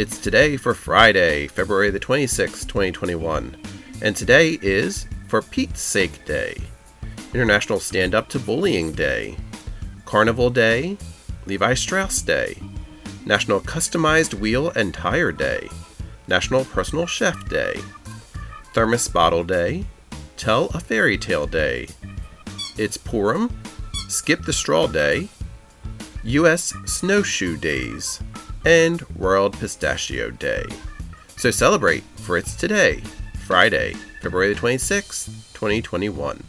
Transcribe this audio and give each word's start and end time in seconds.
It's 0.00 0.16
today 0.18 0.56
for 0.56 0.72
Friday, 0.72 1.46
February 1.46 1.90
the 1.90 2.00
26th, 2.00 2.66
2021. 2.66 3.54
And 4.00 4.16
today 4.16 4.58
is 4.62 5.06
For 5.28 5.42
Pete's 5.42 5.82
Sake 5.82 6.24
Day, 6.24 6.56
International 7.34 7.78
Stand 7.78 8.14
Up 8.14 8.26
to 8.30 8.38
Bullying 8.38 8.92
Day, 8.92 9.36
Carnival 10.06 10.48
Day, 10.48 10.96
Levi 11.44 11.74
Strauss 11.74 12.22
Day, 12.22 12.56
National 13.26 13.60
Customized 13.60 14.32
Wheel 14.32 14.70
and 14.70 14.94
Tire 14.94 15.32
Day, 15.32 15.68
National 16.26 16.64
Personal 16.64 17.04
Chef 17.04 17.46
Day, 17.50 17.78
Thermos 18.72 19.06
Bottle 19.06 19.44
Day, 19.44 19.84
Tell 20.38 20.68
a 20.68 20.80
Fairy 20.80 21.18
Tale 21.18 21.46
Day. 21.46 21.88
It's 22.78 22.96
Purim, 22.96 23.54
Skip 24.08 24.46
the 24.46 24.54
Straw 24.54 24.86
Day, 24.86 25.28
U.S. 26.24 26.72
Snowshoe 26.86 27.58
Days, 27.58 28.22
and 28.64 29.02
World 29.16 29.58
Pistachio 29.58 30.30
Day. 30.30 30.64
So 31.36 31.50
celebrate, 31.50 32.02
for 32.16 32.36
it's 32.36 32.54
today, 32.54 33.02
Friday, 33.46 33.94
February 34.20 34.52
the 34.52 34.60
26th, 34.60 35.26
2021. 35.54 36.42